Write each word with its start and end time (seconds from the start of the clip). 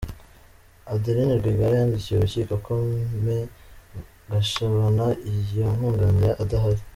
Adeline 0.93 1.33
Rwigara 1.39 1.75
yandikiye 1.79 2.15
urukiko 2.17 2.53
ko 2.65 2.73
Me 3.23 3.37
Gashabana 4.31 5.05
yamwunganira 5.59 6.31
adahari. 6.43 6.81